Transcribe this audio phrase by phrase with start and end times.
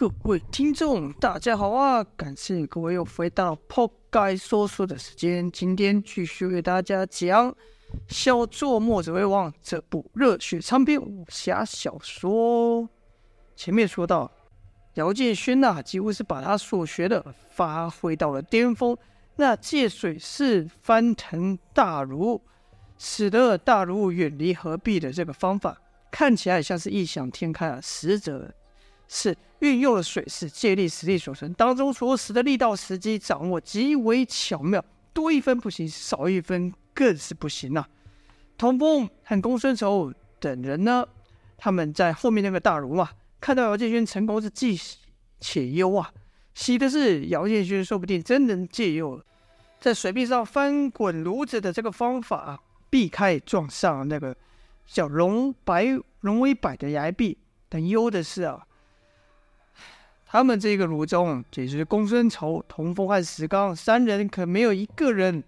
[0.00, 2.02] 各位听众，大家好啊！
[2.16, 5.52] 感谢各位又回到破盖说书的时间。
[5.52, 7.52] 今天继续为大家讲
[8.08, 12.88] 《小作墨者为王》这部热血长篇武侠小说。
[13.54, 14.32] 前面说到，
[14.94, 18.96] 姚建轩呐，几乎是把他所学的发挥到了巅峰。
[19.36, 22.40] 那借水势翻腾大儒，
[22.96, 25.78] 使得大儒远离合璧的这个方法，
[26.10, 28.50] 看起来像是异想天开啊，实则
[29.12, 37.88] 是运用了水势借力使力所成，当中所使的力道时机掌握极为巧妙，多一分不行，少一分更是不行啊！
[38.56, 41.04] 童风和公孙仇等人呢，
[41.58, 43.10] 他们在后面那个大炉嘛，
[43.40, 44.98] 看到姚建轩成功是既喜
[45.40, 46.12] 且忧啊，
[46.54, 49.20] 喜的是姚建轩说不定真能借用
[49.80, 54.36] 在水壁上翻滚炉子的这个方法啊，避开撞上那个
[54.86, 57.36] 叫龙白龙尾柏的崖壁，
[57.68, 58.68] 但忧的是啊。
[60.32, 65.42] 他们这个炉中，也就是公孙仇、童风和石刚三人，可没有一个人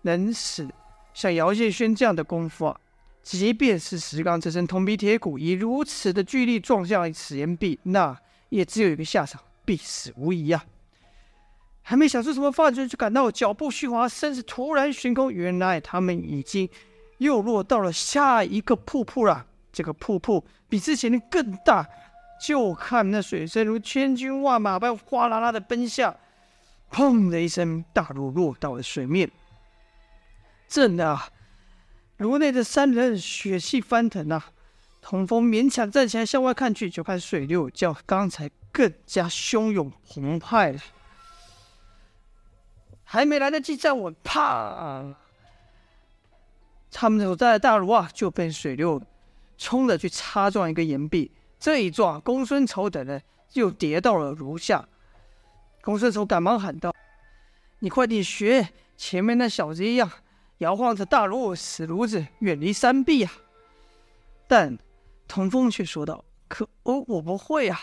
[0.00, 0.66] 能使
[1.12, 2.80] 像姚建轩这样的功夫啊！
[3.22, 10.64] 即便是石刚这身铜皮铁骨，以如此的巨力撞向此岩壁，那也只有一个下场，必死无疑啊！
[11.82, 15.30] 还没想出什么法子，就感到脚步虚滑，身子突然悬空。
[15.30, 16.66] 原来他们已经
[17.18, 19.44] 又落到了下一个瀑布了。
[19.70, 21.86] 这个瀑布比之前的更大。
[22.40, 26.16] 就看那水声如千军万马般哗啦啦的奔下，
[26.90, 29.30] 砰的一声，大儒落到了水面。
[30.68, 31.30] 震的啊！
[32.18, 34.52] 炉内的三人血气翻腾啊！
[35.00, 40.80] 童风勉强站起来向外看去，就看水流较刚才更加汹涌澎湃了。
[43.04, 45.14] 还没来得及站稳，啪！
[46.90, 49.00] 他们所在的大炉啊，就被水流
[49.56, 51.32] 冲着去擦撞一个岩壁。
[51.58, 53.22] 这一撞，公孙仇等人
[53.54, 54.88] 又跌到了炉下。
[55.82, 56.94] 公孙仇赶忙喊道
[57.80, 60.10] ：“你快点学前面那小子一样，
[60.58, 63.32] 摇晃着大炉，使炉子远离山壁啊！”
[64.46, 64.78] 但
[65.26, 67.78] 童风却说道：“可哦，我不会啊！”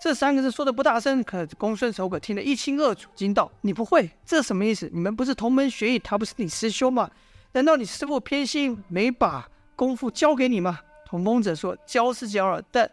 [0.00, 4.08] 这三个字说的不大声，可公孙仇可听得一清二楚，惊道：“你不会？
[4.24, 4.88] 这什么意思？
[4.92, 7.10] 你们不是同门学艺，他不是你师兄吗？
[7.52, 12.90] 难道你师父偏心，没把功夫教给你吗？”同风者说：“教是教了，但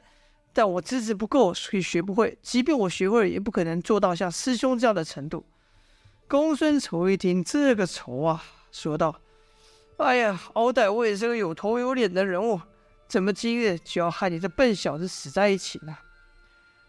[0.53, 2.37] 但我资质不够，所以学不会。
[2.41, 5.43] 即便我学会了，也不可能做到像师兄这样的程度。”
[6.29, 9.19] 公孙仇一听这个仇啊，说道
[9.99, 12.61] ：“哎呀，好歹我也是个有头有脸的人物，
[13.09, 15.97] 怎么今日就要和你这笨小子死在一起呢？”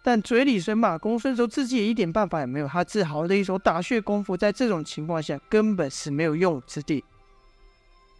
[0.04, 2.68] 但嘴里虽骂公孙仇，自己也一点办法也没有。
[2.68, 7.04] 他自豪的一手打穴功夫，在这种情况下根本是没有用武之地。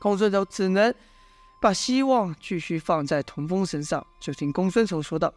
[0.01, 0.93] 公孙仇只能。
[1.67, 5.35] 把希望继续放在童风身上，就听公孙仇说道：“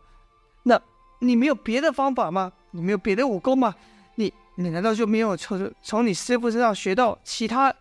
[0.61, 0.79] 那
[1.17, 2.53] 你没有别的方法吗？
[2.69, 3.73] 你没有别的武功吗？
[4.13, 7.73] 你你难道就没有从从你师父身上学到其他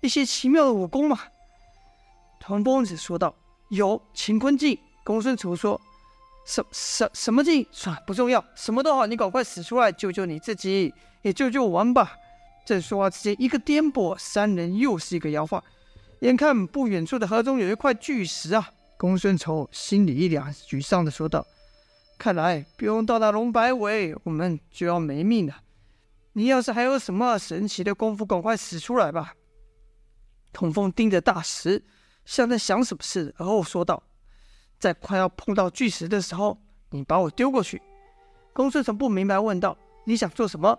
[0.00, 1.18] 一些奇妙的武功吗？”
[2.40, 3.34] 童风只说道
[3.68, 5.78] ：“有乾坤镜。”公孙仇说
[6.46, 7.66] ：“什什什么镜？
[7.70, 12.14] 算了，不重要，什么都好，你赶快使出来，救救你自己，也救救我们吧。”
[12.64, 15.62] 正说话之间，一个颠簸，三人又是一个摇晃。
[16.20, 21.46] 眼看不远处的河中有一块巨石啊，公孙仇心里一凉，沮丧地说道
[22.18, 25.62] ：“看来不用到达龙摆尾，我们就要没命了。
[26.34, 29.34] 你要是还有什么神奇的功夫，赶快使出来吧。”
[30.52, 31.82] 童风盯着大石，
[32.26, 34.02] 像在想什么似的，而后说道
[34.78, 36.60] ：“在快要碰到巨石的时候，
[36.90, 37.80] 你把我丢过去。”
[38.52, 40.78] 公孙仇不明白，问道：“你想做什么？”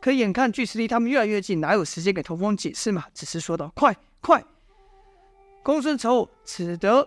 [0.00, 3.04] 可眼看巨石离他们越来越近，哪有时间给童风解释嘛？
[3.12, 4.42] 只是说道：“快，快！”
[5.62, 7.06] 公孙仇只得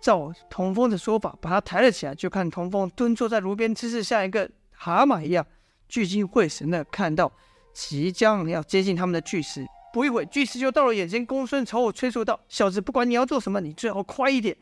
[0.00, 2.14] 照童风的说法，把他抬了起来。
[2.14, 5.46] 就看童风蹲坐在炉边，姿势像一个蛤蟆一样，
[5.88, 7.30] 聚精会神的看到
[7.72, 9.66] 即将要接近他们的巨石。
[9.92, 11.24] 不一会，巨石就到了眼前。
[11.24, 14.54] 公孙仇催促道：“小子，不管你要做什么，你最好快一点。”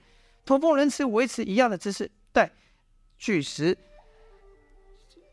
[0.46, 2.52] 童风仍持维持一样的姿势，待
[3.18, 3.76] 巨石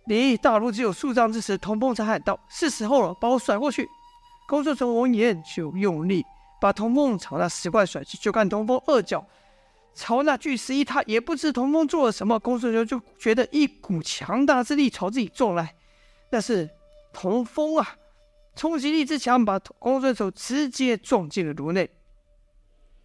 [0.06, 3.88] 离大炉只有数丈之时，童风才喊道：“是时候了，把我甩过去。”
[4.48, 6.25] 公孙仇闻言就用力。
[6.62, 9.25] 把童风朝那石块甩去，就看童风二脚
[9.96, 15.75] 朝那巨石一踏，也不知童风做了什么，公孙仇就觉得一股强大之力朝自己撞来。
[16.30, 16.69] 那是
[17.12, 17.96] 童风啊，
[18.56, 21.90] 冲击力之强，把公孙仇直接撞进了炉内。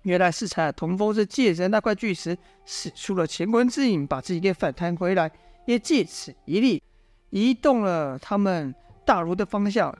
[0.02, 2.36] 原来是才童风是借着那块巨石
[2.66, 5.32] 使出了乾坤之影，把自己给反弹回来，
[5.64, 6.82] 也借此一力
[7.30, 8.72] 移动了他们
[9.04, 9.96] 大炉的方向。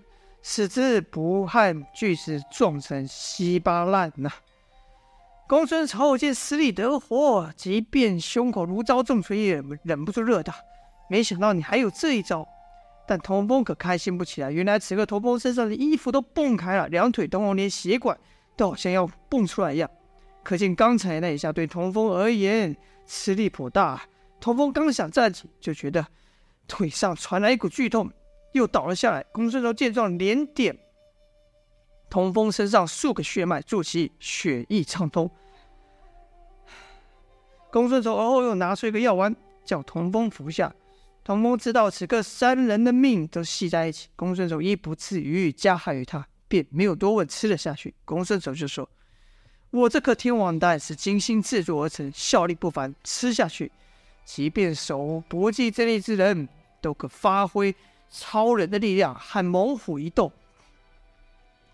[0.49, 4.31] 使之不和巨石撞成稀巴烂呐！
[5.49, 10.55] 公孙仇见实力得活，即便胸口如遭重锤，也忍不住热道
[11.11, 12.47] ：“没想到你还有这一招。”
[13.09, 14.53] 但童风可开心不起来。
[14.53, 18.17] 原来此刻童风身上的衣服都蹦开了，两腿通红，连血管
[18.57, 19.91] 都好像要蹦出来一样。
[20.45, 24.01] 可见刚才那一下对童风而言吃力颇大。
[24.39, 26.07] 童风刚想站起，就觉得
[26.69, 28.09] 腿上传来一股剧痛，
[28.57, 29.23] 又倒了下来。
[29.33, 30.77] 公孙仇见状，连点
[32.09, 35.31] 童风身上数个穴脉，助其血液畅通。
[37.71, 40.75] 公孙仇而后又拿出一个药丸，叫童风服下。
[41.23, 47.93] 童风知道此刻三人的命都系在一起，公孙仇亦不至于加害于他，便没有多问，吃了下去。
[48.05, 48.89] 公孙仇就说
[49.71, 53.73] ：“我这颗天王丹是精心制作而成，效力不凡，吃下去，
[54.25, 56.49] 即便手不尽之力之人
[56.81, 57.75] 都可发挥
[58.11, 60.33] 超人的力量，和猛虎一斗。”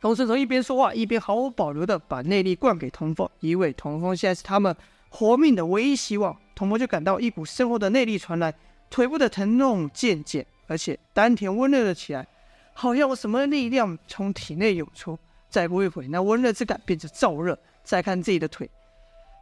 [0.00, 4.75] 公孙从一边说话，一边毫无保留地把内力灌给童风，因为童风现在是他们
[5.08, 6.37] 活命的唯一希望。
[6.55, 8.52] 童风就感到一股深厚的内力传来。
[8.90, 12.26] 腿部的疼痛渐渐，而且丹田温热了起来，
[12.75, 15.19] 好像有什么力量从体内涌出。
[15.49, 17.58] 再过一会，那温热之感变成燥热。
[17.85, 18.70] 再看自己的腿，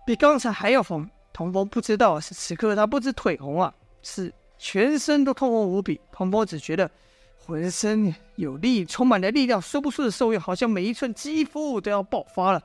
[0.06, 1.08] 比刚才还要红。
[1.32, 5.98] 童风不知道是此刻他不知腿红啊，是全身都通红无比。
[6.12, 6.88] 童风只觉得
[7.38, 12.62] 浑身有力，充满了力量，说不出的受用，好像每一寸肌肤都要爆发了。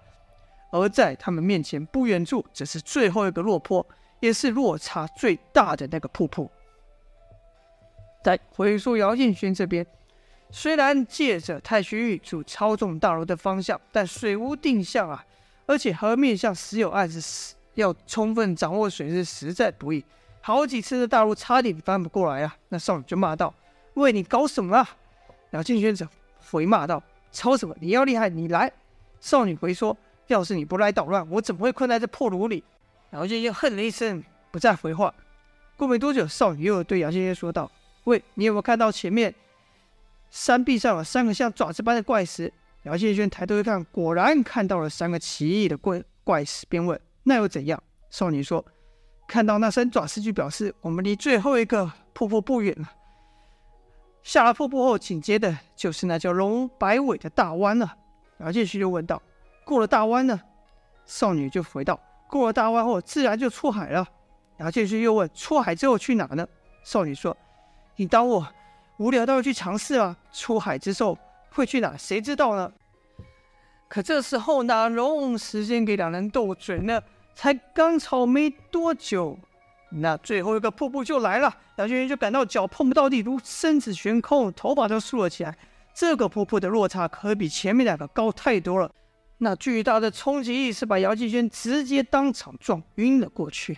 [0.72, 3.88] 而在他们面前不远处，则是最后一个落坡，
[4.20, 6.52] 也是落差最大的那个瀑布。
[8.22, 9.86] 再回溯姚建勋这边，
[10.52, 15.26] 虽然借着太虚玉柱操纵大楼的方向，但水无定向啊，
[15.66, 20.04] 而且河面上时有暗示，要充分掌握水势实在不易。
[20.48, 22.56] 好几次的大楼差点翻不过来啊！
[22.70, 23.52] 那少女就骂道
[23.96, 24.88] ：“喂，你搞什么啊？”
[25.50, 26.08] 姚建勋则
[26.52, 27.02] 回骂道
[27.34, 27.76] ：“吵什么？
[27.82, 28.72] 你要厉害，你来！”
[29.20, 29.98] 少女回说
[30.28, 32.64] ：“要是你不来捣乱，我怎么会困在这破炉里？”
[33.10, 35.12] 姚建勋哼了一声，不再回话。
[35.76, 37.72] 过没多久，少女又对姚建勋说道。
[38.04, 39.34] 喂，你有没有看到前面
[40.30, 42.54] 山壁上有三个像爪子般的怪石？
[42.84, 47.82] 姚建轩抬头一看，果然看到了三个奇异的怪怪石，便问：“那又怎样？”
[48.12, 48.64] 少女说
[49.28, 52.92] ：“看到那三爪石，就表示我们离最后一个瀑布不远了。
[54.24, 57.96] 下了瀑布后，紧接着就是那叫龙摆尾的大湾了。”
[58.40, 59.22] 姚建轩就问道
[59.66, 60.40] ：“过了大湾呢？”
[61.06, 64.08] 少女就回道：“过了大湾后，自然就出海了。”
[64.58, 66.48] 姚建轩又问：“出海之后去哪呢？”
[66.84, 67.36] 少女说。
[67.98, 68.46] 你当我
[68.98, 70.18] 无聊到去尝试啊？
[70.34, 71.18] 出海之后
[71.50, 71.96] 会去哪？
[71.96, 72.74] 谁知道呢？
[73.88, 77.02] 可这时候哪容时间给两人斗嘴呢？
[77.36, 79.38] 才刚吵没多久，
[79.92, 81.56] 那最后一个瀑布就来了。
[81.76, 85.56] 姚轩轩就感到脚碰不到地，如身子悬空，头发都竖了起来。
[85.94, 88.90] 这个瀑布的落差可比前面两个高太多了。
[89.38, 93.78] 那巨大的冲击力是把姚建轩直接当场撞晕了过去。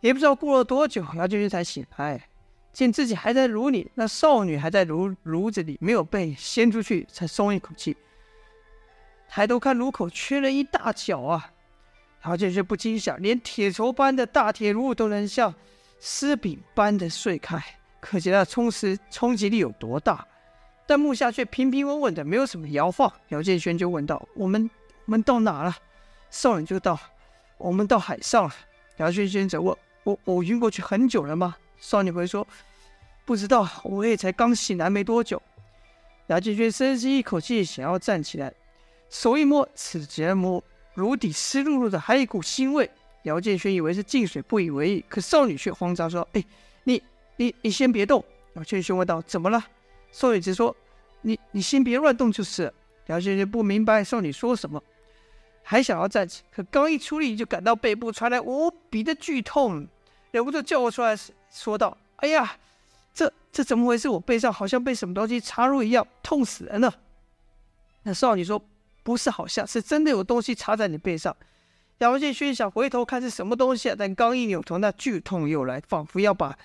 [0.00, 2.20] 也不知道过了多久，姚建轩才醒来。
[2.72, 7.96] 见自己还在炉里，那少女还在炉炉子里，没有被掀出去，才松一口气。
[9.28, 11.52] 抬头看炉口缺了一大角啊！
[12.24, 15.54] 姚建勋不禁想，连铁轴般的大铁炉都能像
[15.98, 17.62] 丝饼般的碎开，
[17.98, 20.26] 可见那冲击冲击力有多大。
[20.86, 23.10] 但木下却平平稳稳的，没有什么摇晃。
[23.28, 24.68] 姚建勋就问道：“我们
[25.06, 25.76] 我们到哪了？”
[26.30, 26.98] 少女就道
[27.58, 28.54] ：“我们到海上了。”
[28.98, 29.74] 姚建勋则问
[30.04, 32.46] ：“我我晕过去很久了吗？”少女回说
[33.24, 35.40] ：“不知道，我也才刚醒来没多久。”
[36.26, 38.52] 姚建军深吸一口气，想要站起来，
[39.08, 40.62] 手一摸，此节摸
[41.00, 42.88] 颅底湿漉漉的，还有一股腥味。
[43.24, 45.04] 姚建勋以为是进水，不以为意。
[45.08, 46.44] 可少女却慌张说：“哎，
[46.84, 47.02] 你
[47.36, 49.62] 你你先别动。”姚建勋问道：“怎么了？”
[50.12, 50.74] 少女直说
[51.22, 52.72] ：“你你先别乱动就是。”
[53.08, 54.82] 姚建轩不明白少女说什么，
[55.62, 59.86] 还想要站起，可刚一出力，就感到背部传来无比的剧痛。
[60.30, 61.16] 忍不住叫我出来，
[61.52, 62.56] 说道：“哎呀，
[63.12, 64.08] 这这怎么回事？
[64.08, 66.94] 我背上好像被什么东西插入一样，痛死人了。”
[68.04, 68.62] 那少女说
[69.10, 71.36] ：“不是，好像是真的有东西插在你背上。”
[71.98, 76.56] 姚建勋想回头看是什么东西，但刚一扭头，那剧痛又来，仿佛要把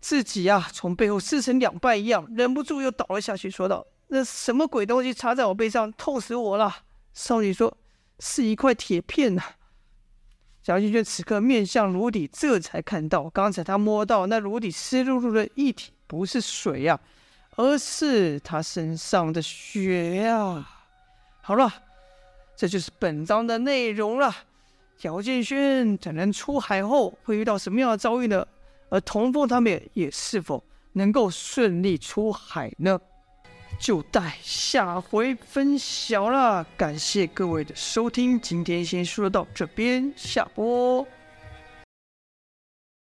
[0.00, 6.78] 自己、啊、从背后撕成两半一样，忍不住又倒了下去，说道：“那什么鬼东西插在我背上，痛死我了！”
[7.12, 7.76] 少女说
[8.20, 9.42] ：“是一块铁片呐。”
[10.64, 20.66] 姚建轩此刻面向炉底，这才看到刚才他摸到那炉底湿漉漉的液体，不是水呀、啊，而是他身上的血呀、
[21.42, 21.72] 好了，
[22.56, 24.34] 这就是本章的内容了。
[25.02, 28.46] 姚建勋等人出海后会遇到什么样的遭遇呢？
[28.90, 33.00] 而童风他们也，是否能够顺利出海呢？
[33.78, 41.06] 就待下回分晓了，感谢各位的收听，今天先说到这边，下播。